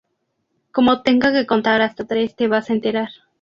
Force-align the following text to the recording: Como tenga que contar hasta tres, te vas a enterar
Como 0.71 1.03
tenga 1.03 1.31
que 1.31 1.45
contar 1.45 1.79
hasta 1.83 2.05
tres, 2.07 2.35
te 2.35 2.47
vas 2.47 2.71
a 2.71 2.73
enterar 2.73 3.09